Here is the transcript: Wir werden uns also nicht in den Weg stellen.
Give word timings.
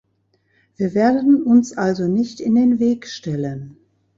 Wir 0.77 0.95
werden 0.95 1.43
uns 1.43 1.77
also 1.77 2.07
nicht 2.07 2.39
in 2.39 2.55
den 2.55 2.79
Weg 2.79 3.05
stellen. 3.05 3.77